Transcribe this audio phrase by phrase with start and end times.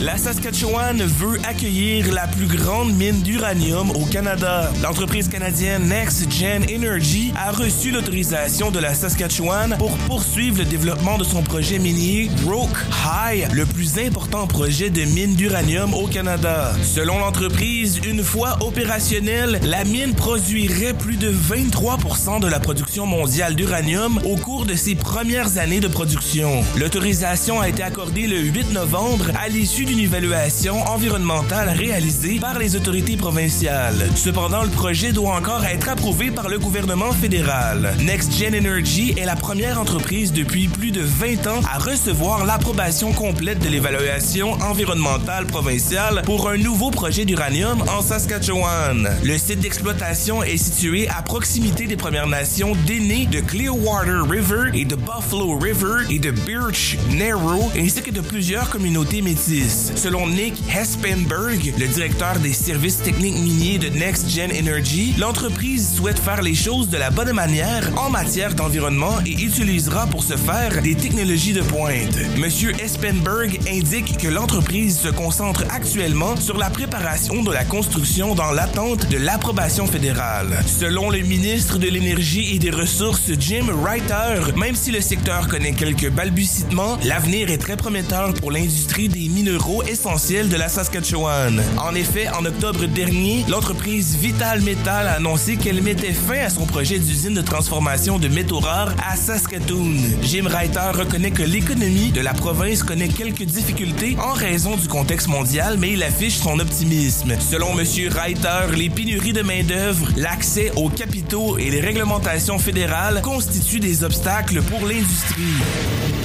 [0.00, 4.70] La Saskatchewan veut accueillir la plus grande mine d'uranium au Canada.
[4.80, 11.18] L'entreprise canadienne Next Gen Energy a reçu l'autorisation de la Saskatchewan pour poursuivre le développement
[11.18, 16.74] de son projet minier Roke High, le plus important projet de mine d'uranium au Canada.
[16.84, 23.56] Selon l'entreprise, une fois opérationnelle, la mine produirait plus de 23% de la production mondiale
[23.56, 26.64] d'uranium au cours de ses premières années de production.
[26.76, 32.74] L'autorisation a été accordée le 8 novembre à l'issue d'une évaluation environnementale réalisée par les
[32.74, 34.08] autorités provinciales.
[34.16, 37.94] Cependant, le projet doit encore être approuvé par le gouvernement fédéral.
[38.00, 43.12] Next Gen Energy est la première entreprise depuis plus de 20 ans à recevoir l'approbation
[43.12, 49.08] complète de l'évaluation environnementale provinciale pour un nouveau projet d'uranium en Saskatchewan.
[49.22, 54.86] Le site d'exploitation est situé à proximité des Premières Nations d'aînés de Clearwater River et
[54.86, 59.92] de Buffalo River et de Birch Narrow ainsi que de plusieurs communautés métisses.
[59.94, 66.18] Selon Nick Hespenberg, le directeur des services techniques miniers de Next Gen Energy, l'entreprise souhaite
[66.18, 70.80] faire les choses de la bonne manière en matière d'environnement et utilisera pour ce faire
[70.80, 72.16] des technologies de pointe.
[72.38, 78.52] Monsieur Hespenberg indique que l'entreprise se concentre actuellement sur la préparation de la construction dans
[78.52, 80.64] l'attente de l'approbation fédérale.
[80.66, 85.72] Selon le ministre de l'Énergie et des Ressources Jim Reiter, même si le secteur connaît
[85.72, 91.60] quelques balbutiements, l'avenir est très prometteur pour l'industrie des minéraux essentiel de la Saskatchewan.
[91.78, 96.66] En effet, en octobre dernier, l'entreprise Vital Metal a annoncé qu'elle mettait fin à son
[96.66, 99.96] projet d'usine de transformation de métaux rares à Saskatoon.
[100.22, 105.28] Jim Reiter reconnaît que l'économie de la province connaît quelques difficultés en raison du contexte
[105.28, 107.34] mondial, mais il affiche son optimisme.
[107.40, 107.84] Selon M.
[108.10, 114.27] Reiter, les pénuries de main-d'œuvre, l'accès aux capitaux et les réglementations fédérales constituent des obstacles
[114.68, 116.17] pour l'industrie.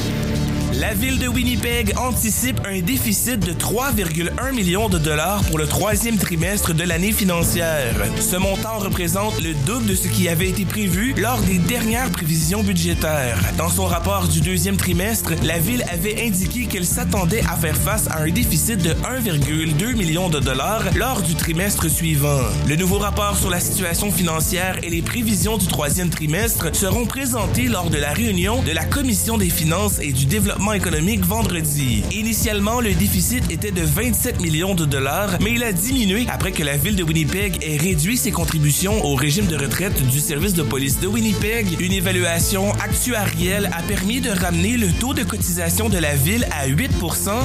[0.80, 6.18] La ville de Winnipeg anticipe un déficit de 3,1 millions de dollars pour le troisième
[6.18, 7.94] trimestre de l'année financière.
[8.20, 12.64] Ce montant représente le double de ce qui avait été prévu lors des dernières prévisions
[12.64, 13.38] budgétaires.
[13.56, 18.08] Dans son rapport du deuxième trimestre, la ville avait indiqué qu'elle s'attendait à faire face
[18.10, 22.42] à un déficit de 1,2 million de dollars lors du trimestre suivant.
[22.68, 27.68] Le nouveau rapport sur la situation financière et les prévisions du troisième trimestre seront présentés
[27.68, 32.04] lors de la réunion de la Commission des finances et du développement économique vendredi.
[32.14, 36.64] Initialement, le déficit était de 27 millions de dollars, mais il a diminué après que
[36.64, 40.64] la ville de Winnipeg ait réduit ses contributions au régime de retraite du service de
[40.64, 41.82] police de Winnipeg.
[41.82, 46.68] Une évaluation actuarielle a permis de ramener le taux de cotisation de la ville à
[46.68, 46.92] 8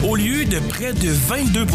[0.06, 1.66] au lieu de près de 22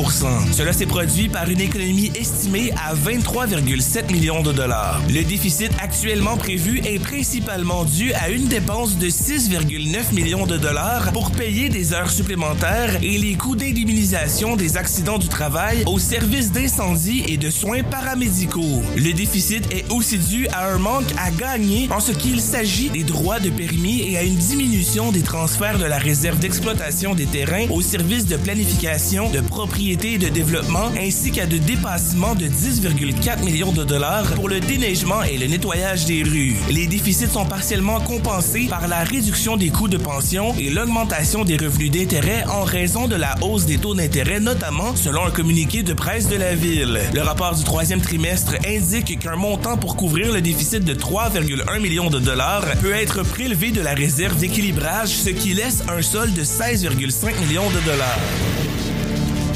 [0.52, 5.02] Cela s'est produit par une économie estimée à 23,7 millions de dollars.
[5.10, 11.12] Le déficit actuellement prévu est principalement dû à une dépense de 6,9 millions de dollars
[11.12, 16.51] pour payer des heures supplémentaires et les coûts d'indemnisation des accidents du travail au service
[16.51, 18.81] d'incendie et de soins paramédicaux.
[18.95, 23.03] Le déficit est aussi dû à un manque à gagner en ce qu'il s'agit des
[23.03, 27.67] droits de permis et à une diminution des transferts de la réserve d'exploitation des terrains
[27.69, 33.44] au service de planification, de propriété et de développement, ainsi qu'à de dépassements de 10,4
[33.44, 36.55] millions de dollars pour le déneigement et le nettoyage des rues.
[36.69, 41.56] Les déficits sont partiellement compensés par la réduction des coûts de pension et l'augmentation des
[41.56, 45.94] revenus d'intérêt en raison de la hausse des taux d'intérêt, notamment selon un communiqué de
[45.94, 47.00] presse de la ville.
[47.13, 52.09] Le rapport du troisième trimestre indique qu'un montant pour couvrir le déficit de 3,1 millions
[52.09, 56.44] de dollars peut être prélevé de la réserve d'équilibrage, ce qui laisse un solde de
[56.44, 58.19] 16,5 millions de dollars.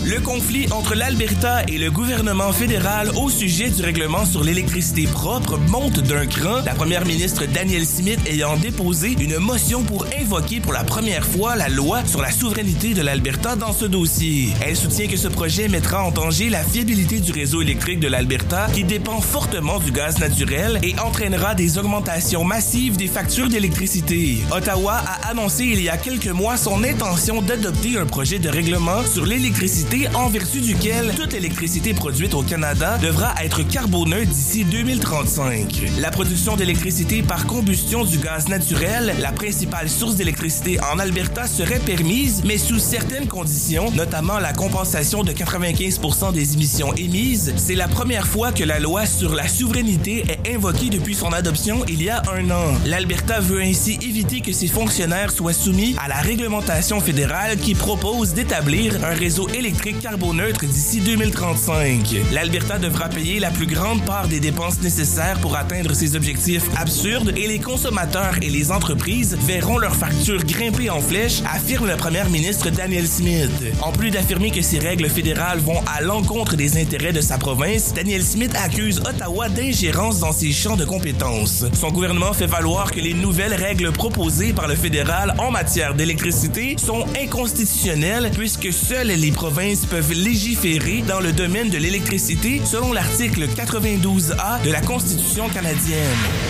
[0.08, 5.58] Le conflit entre l'Alberta et le gouvernement fédéral au sujet du règlement sur l'électricité propre
[5.58, 10.72] monte d'un cran, la première ministre Danielle Smith ayant déposé une motion pour invoquer pour
[10.72, 14.54] la première fois la loi sur la souveraineté de l'Alberta dans ce dossier.
[14.62, 18.68] Elle soutient que ce projet mettra en danger la fiabilité du réseau électrique de l'Alberta
[18.74, 24.38] qui dépend fortement du gaz naturel et entraînera des augmentations massives des factures d'électricité.
[24.56, 29.04] Ottawa a annoncé il y a quelques mois son intention d'adopter un projet de règlement
[29.06, 35.84] sur l'électricité en vertu duquel toute électricité produite au Canada devra être carboneutre d'ici 2035.
[36.00, 41.80] La production d'électricité par combustion du gaz naturel, la principale source d'électricité en Alberta, serait
[41.80, 47.54] permise, mais sous certaines conditions, notamment la compensation de 95% des émissions émises.
[47.58, 51.84] C'est la première fois que la loi sur la souveraineté est invoquée depuis son adoption
[51.88, 52.76] il y a un an.
[52.86, 58.34] L'Alberta veut ainsi éviter que ses fonctionnaires soient soumis à la réglementation fédérale qui propose
[58.34, 62.16] d'établir un réseau électrique carboneutre d'ici 2035.
[62.32, 67.34] L'Alberta devra payer la plus grande part des dépenses nécessaires pour atteindre ces objectifs absurdes
[67.36, 72.24] et les consommateurs et les entreprises verront leurs factures grimper en flèche, affirme le premier
[72.30, 73.52] ministre Daniel Smith.
[73.82, 77.94] En plus d'affirmer que ces règles fédérales vont à l'encontre des intérêts de sa province,
[77.94, 81.66] Daniel Smith accuse Ottawa d'ingérence dans ses champs de compétences.
[81.74, 86.76] Son gouvernement fait valoir que les nouvelles règles proposées par le fédéral en matière d'électricité
[86.78, 93.48] sont inconstitutionnelles puisque seules les provinces peuvent légiférer dans le domaine de l'électricité selon l'article
[93.48, 96.47] 92A de la Constitution canadienne.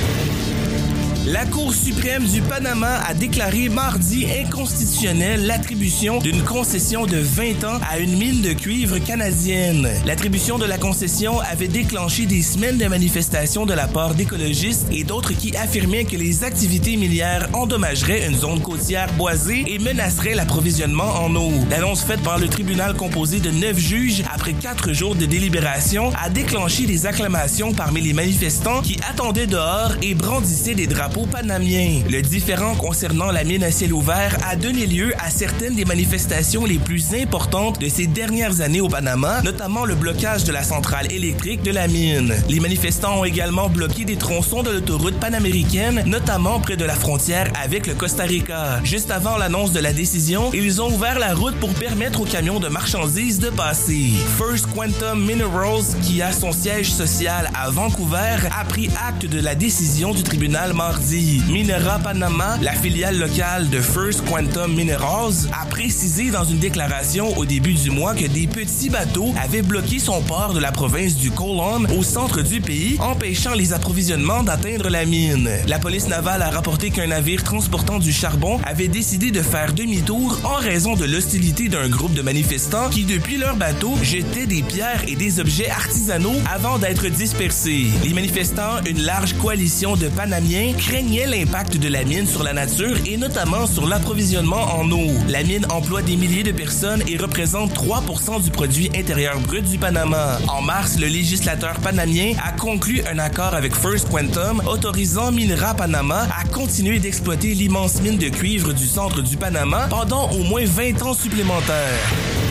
[1.34, 7.82] La Cour suprême du Panama a déclaré mardi inconstitutionnelle l'attribution d'une concession de 20 ans
[7.92, 9.90] à une mine de cuivre canadienne.
[10.06, 15.04] L'attribution de la concession avait déclenché des semaines de manifestations de la part d'écologistes et
[15.04, 21.26] d'autres qui affirmaient que les activités minières endommageraient une zone côtière boisée et menaceraient l'approvisionnement
[21.26, 21.52] en eau.
[21.70, 26.30] L'annonce faite par le tribunal composé de neuf juges après quatre jours de délibération a
[26.30, 32.02] déclenché des acclamations parmi les manifestants qui attendaient dehors et brandissaient des drapeaux panamien.
[32.10, 36.66] Le différent concernant la mine à ciel ouvert a donné lieu à certaines des manifestations
[36.66, 41.12] les plus importantes de ces dernières années au Panama, notamment le blocage de la centrale
[41.12, 42.36] électrique de la mine.
[42.50, 47.52] Les manifestants ont également bloqué des tronçons de l'autoroute panaméricaine, notamment près de la frontière
[47.64, 48.80] avec le Costa Rica.
[48.84, 52.60] Juste avant l'annonce de la décision, ils ont ouvert la route pour permettre aux camions
[52.60, 54.12] de marchandises de passer.
[54.38, 59.56] First Quantum Minerals, qui a son siège social à Vancouver, a pris acte de la
[59.56, 66.32] décision du tribunal mardi Minera Panama, la filiale locale de First Quantum Minerals, a précisé
[66.32, 70.54] dans une déclaration au début du mois que des petits bateaux avaient bloqué son port
[70.54, 75.50] de la province du Colon au centre du pays, empêchant les approvisionnements d'atteindre la mine.
[75.68, 80.42] La police navale a rapporté qu'un navire transportant du charbon avait décidé de faire demi-tour
[80.44, 85.04] en raison de l'hostilité d'un groupe de manifestants qui, depuis leur bateau, jetaient des pierres
[85.08, 87.86] et des objets artisanaux avant d'être dispersés.
[88.04, 93.18] Les manifestants, une large coalition de Panamiens, l'impact de la mine sur la nature et
[93.18, 95.12] notamment sur l'approvisionnement en eau.
[95.28, 99.78] La mine emploie des milliers de personnes et représente 3% du produit intérieur brut du
[99.78, 100.40] Panama.
[100.48, 106.28] En mars, le législateur panamien a conclu un accord avec First Quantum autorisant Minera Panama
[106.36, 111.04] à continuer d'exploiter l'immense mine de cuivre du centre du Panama pendant au moins 20
[111.04, 112.47] ans supplémentaires.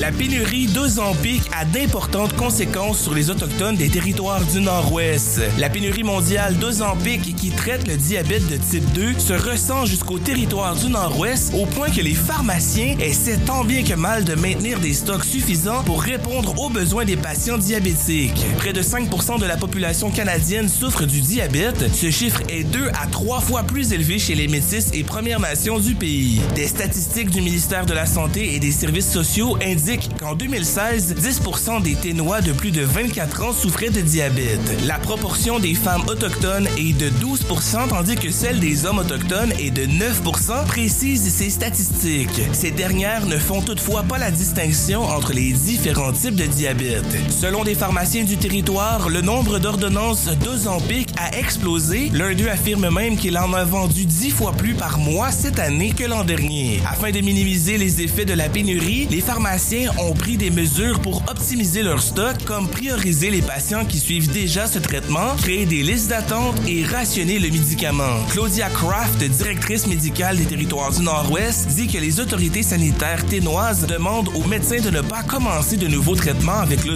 [0.00, 5.42] La pénurie d'Ozempic a d'importantes conséquences sur les Autochtones des territoires du Nord-Ouest.
[5.58, 10.74] La pénurie mondiale d'Ozempic qui traite le diabète de type 2 se ressent jusqu'au territoire
[10.74, 14.94] du Nord-Ouest au point que les pharmaciens essaient tant bien que mal de maintenir des
[14.94, 18.46] stocks suffisants pour répondre aux besoins des patients diabétiques.
[18.56, 21.92] Près de 5% de la population canadienne souffre du diabète.
[21.92, 25.78] Ce chiffre est deux à trois fois plus élevé chez les Métis et Premières Nations
[25.78, 26.40] du pays.
[26.54, 31.82] Des statistiques du ministère de la Santé et des Services sociaux indiquent qu'en 2016, 10%
[31.82, 34.60] des Ténois de plus de 24 ans souffraient de diabète.
[34.86, 39.70] La proportion des femmes autochtones est de 12% tandis que celle des hommes autochtones est
[39.70, 42.40] de 9% précise ces statistiques.
[42.52, 47.04] Ces dernières ne font toutefois pas la distinction entre les différents types de diabète.
[47.30, 52.10] Selon des pharmaciens du territoire, le nombre d'ordonnances d'Ozempic a explosé.
[52.12, 55.92] L'un d'eux affirme même qu'il en a vendu 10 fois plus par mois cette année
[55.92, 56.80] que l'an dernier.
[56.88, 61.22] Afin de minimiser les effets de la pénurie, les pharmaciens ont pris des mesures pour
[61.28, 66.08] optimiser leur stock, comme prioriser les patients qui suivent déjà ce traitement, créer des listes
[66.08, 68.24] d'attente et rationner le médicament.
[68.30, 74.30] Claudia Kraft, directrice médicale des territoires du Nord-Ouest, dit que les autorités sanitaires ténoises demandent
[74.34, 76.94] aux médecins de ne pas commencer de nouveaux traitements avec le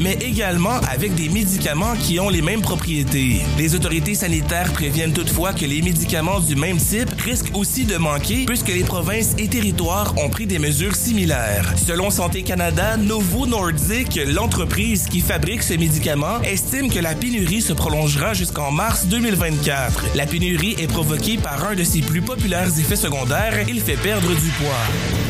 [0.00, 3.40] mais également avec des médicaments qui ont les mêmes propriétés.
[3.58, 8.44] Les autorités sanitaires préviennent toutefois que les médicaments du même type risquent aussi de manquer
[8.44, 11.72] puisque les provinces et territoires ont pris des mesures similaires.
[11.76, 17.72] Selon Santé Canada, Novo Nordisk, l'entreprise qui fabrique ce médicament, estime que la pénurie se
[17.72, 20.16] prolongera jusqu'en mars 2024.
[20.16, 24.28] La pénurie est provoquée par un de ses plus populaires effets secondaires, il fait perdre
[24.28, 25.21] du poids.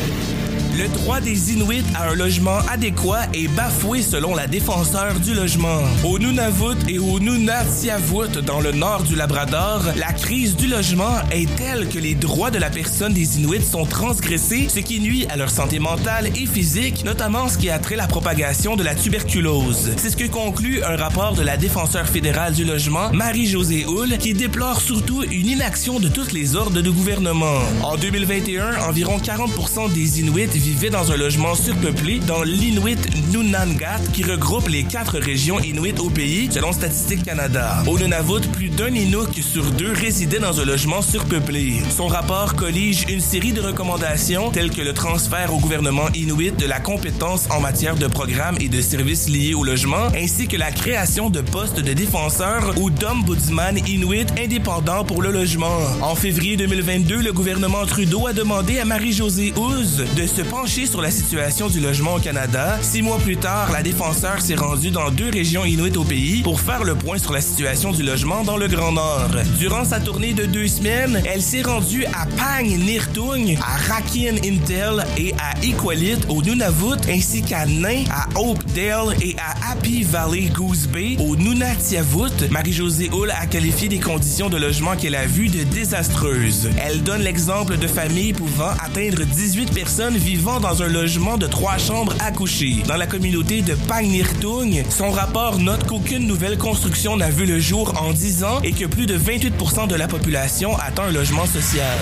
[0.75, 5.81] Le droit des Inuits à un logement adéquat est bafoué selon la défenseur du logement.
[6.03, 11.47] Au Nunavut et au Nunatiavut, dans le nord du Labrador, la crise du logement est
[11.57, 15.35] telle que les droits de la personne des Inuits sont transgressés, ce qui nuit à
[15.35, 19.91] leur santé mentale et physique, notamment ce qui a trait la propagation de la tuberculose.
[19.97, 24.33] C'est ce que conclut un rapport de la défenseur fédérale du logement, Marie-Josée Hull, qui
[24.33, 27.59] déplore surtout une inaction de toutes les ordres de gouvernement.
[27.83, 32.97] En 2021, environ 40% des Inuits vivaient dans un logement surpeuplé dans l'Inuit
[33.33, 37.83] Nunangat qui regroupe les quatre régions Inuit au pays, selon Statistique Canada.
[37.85, 41.81] Au Nunavut, plus d'un Inuk sur deux résidait dans un logement surpeuplé.
[41.89, 46.65] Son rapport collige une série de recommandations telles que le transfert au gouvernement Inuit de
[46.65, 50.71] la compétence en matière de programmes et de services liés au logement, ainsi que la
[50.71, 55.77] création de postes de défenseurs ou d'ombudsman Inuit indépendants pour le logement.
[56.01, 61.01] En février 2022, le gouvernement Trudeau a demandé à Marie-Josée Ouz de se pencher sur
[61.01, 62.77] la situation du logement au Canada.
[62.83, 66.61] Six mois plus tard, la défenseur s'est rendue dans deux régions inuites au pays pour
[66.61, 69.31] faire le point sur la situation du logement dans le Grand Nord.
[69.57, 75.03] Durant sa tournée de deux semaines, elle s'est rendue à Pang Nirtung, à Rakin Intel
[75.17, 80.85] et à Iqaluit au Nunavut, ainsi qu'à Nain, à Oakdale et à Happy Valley Goose
[80.85, 82.51] Bay au Nunatiavut.
[82.51, 86.69] Marie-Josée Hull a qualifié des conditions de logement qu'elle a vues de désastreuses.
[86.79, 91.77] Elle donne l'exemple de familles pouvant atteindre 18 personnes vivant dans un logement de trois
[91.77, 92.83] chambres à coucher.
[92.85, 97.93] Dans la communauté de Pangnirtung, son rapport note qu'aucune nouvelle construction n'a vu le jour
[98.01, 101.97] en 10 ans et que plus de 28% de la population atteint un logement social.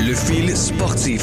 [0.00, 1.22] Le fil sportif.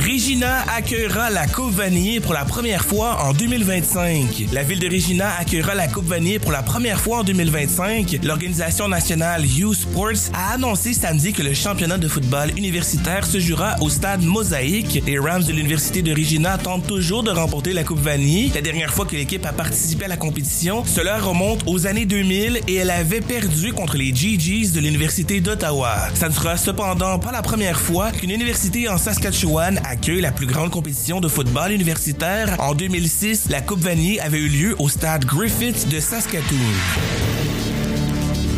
[0.00, 4.46] Regina accueillera la Coupe Vanier pour la première fois en 2025.
[4.52, 8.18] La ville de Regina accueillera la Coupe Vanier pour la première fois en 2025.
[8.24, 13.76] L'organisation nationale U Sports a annoncé samedi que le championnat de football universitaire se jouera
[13.80, 15.00] au stade Mosaïque.
[15.06, 18.50] Les Rams de l'université de Regina tentent toujours de remporter la Coupe Vanier.
[18.52, 22.62] La dernière fois que l'équipe a participé à la compétition, cela remonte aux années 2000
[22.66, 26.08] et elle avait perdu contre les GGs de l'université d'Ottawa.
[26.14, 30.46] Ça ne sera cependant pas la première fois qu'une université en Saskatchewan accueille la plus
[30.46, 32.56] grande compétition de football universitaire.
[32.58, 37.53] En 2006, la Coupe Vanier avait eu lieu au stade Griffith de Saskatoon.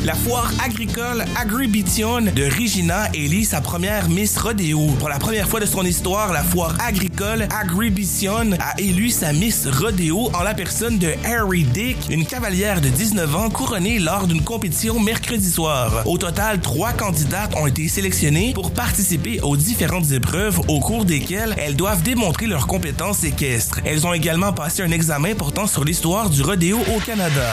[0.06, 4.86] La foire agricole Agribition de Regina élit sa première Miss Rodeo.
[5.00, 9.66] Pour la première fois de son histoire, la foire agricole Agribition a élu sa Miss
[9.66, 14.44] Rodeo en la personne de Harry Dick, une cavalière de 19 ans couronnée lors d'une
[14.44, 16.06] compétition mercredi soir.
[16.06, 21.56] Au total, trois candidates ont été sélectionnées pour participer aux différentes épreuves au cours desquelles
[21.58, 23.80] elles doivent démontrer leurs compétences équestres.
[23.84, 27.50] Elles ont également passé un examen portant sur l'histoire du rodéo au Canada.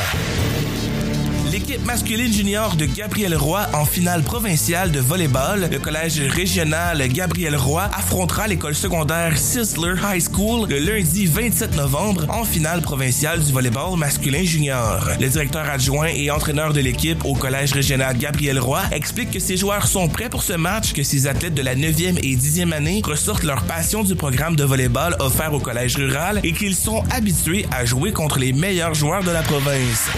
[1.54, 7.56] L'équipe masculine junior de Gabriel Roy en finale provinciale de volleyball, le collège régional Gabriel
[7.56, 13.52] Roy affrontera l'école secondaire Sisler High School le lundi 27 novembre en finale provinciale du
[13.52, 15.08] volleyball masculin junior.
[15.22, 19.56] Le directeur adjoint et entraîneur de l'équipe au collège régional Gabriel Roy explique que ses
[19.56, 23.04] joueurs sont prêts pour ce match, que ses athlètes de la 9e et 10e année
[23.06, 27.68] ressortent leur passion du programme de volleyball offert au collège rural et qu'ils sont habitués
[27.70, 30.10] à jouer contre les meilleurs joueurs de la province.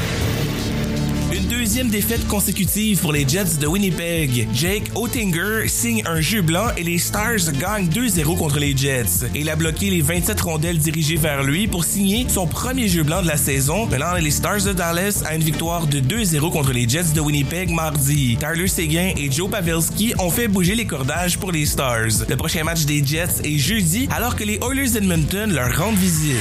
[1.65, 4.47] Deuxième défaite consécutive pour les Jets de Winnipeg.
[4.53, 9.25] Jake Oettinger signe un jeu blanc et les Stars gagnent 2-0 contre les Jets.
[9.33, 13.23] Il a bloqué les 27 rondelles dirigées vers lui pour signer son premier jeu blanc
[13.23, 16.87] de la saison, menant les Stars de Dallas à une victoire de 2-0 contre les
[16.87, 18.37] Jets de Winnipeg mardi.
[18.37, 22.27] Tyler Seguin et Joe Pavelski ont fait bouger les cordages pour les Stars.
[22.29, 26.35] Le prochain match des Jets est jeudi alors que les Oilers d'Edmonton leur rendent visite.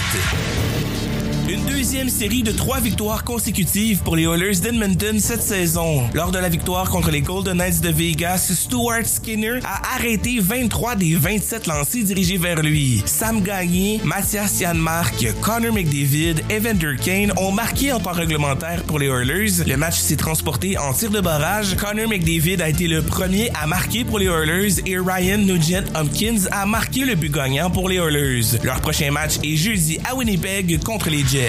[1.55, 6.03] Une deuxième série de trois victoires consécutives pour les Oilers d'Edmonton cette saison.
[6.13, 10.97] Lors de la victoire contre les Golden Knights de Vegas, Stuart Skinner a arrêté 23
[10.97, 13.05] des 27 lancés dirigés vers lui.
[13.07, 19.07] Sam Gagné, Mathias Janmark, Connor McDavid, Evander Kane ont marqué en temps réglementaire pour les
[19.07, 19.63] Oilers.
[19.65, 21.77] Le match s'est transporté en tir de barrage.
[21.77, 26.67] Connor McDavid a été le premier à marquer pour les Oilers et Ryan Nugent-Hopkins a
[26.67, 28.59] marqué le but gagnant pour les Oilers.
[28.65, 31.44] Leur prochain match est jeudi à Winnipeg contre les Jets.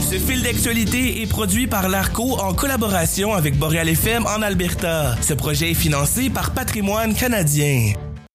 [0.00, 5.16] Ce fil d'actualité est produit par l'ARCO en collaboration avec Boreal FM en Alberta.
[5.20, 7.92] Ce projet est financé par Patrimoine canadien.